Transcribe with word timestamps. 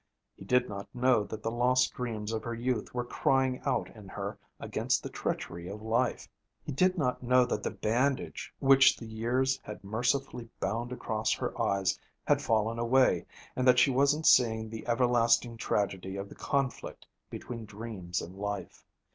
He 0.35 0.45
did 0.45 0.67
not 0.67 0.87
know 0.95 1.23
that 1.25 1.43
the 1.43 1.51
lost 1.51 1.93
dreams 1.93 2.31
of 2.31 2.43
her 2.43 2.55
youth 2.55 2.91
were 2.91 3.05
crying 3.05 3.61
out 3.67 3.87
in 3.95 4.07
her 4.09 4.39
against 4.59 5.03
the 5.03 5.11
treachery 5.11 5.67
of 5.67 5.83
life. 5.83 6.27
He 6.63 6.71
did 6.71 6.97
not 6.97 7.21
know 7.21 7.45
that 7.45 7.61
the 7.61 7.69
bandage 7.69 8.51
which 8.57 8.97
the 8.97 9.05
years 9.05 9.59
had 9.61 9.83
mercifully 9.83 10.49
bound 10.59 10.91
across 10.91 11.35
her 11.35 11.53
eyes 11.61 11.99
had 12.25 12.41
fallen 12.41 12.79
away, 12.79 13.27
and 13.55 13.67
that 13.67 13.77
she 13.77 13.91
was 13.91 14.19
seeing 14.27 14.71
the 14.71 14.87
everlasting 14.87 15.55
tragedy 15.55 16.15
of 16.17 16.29
the 16.29 16.35
conflict 16.35 17.05
between 17.29 17.65
dreams 17.65 18.23
and 18.23 18.33
life. 18.35 18.83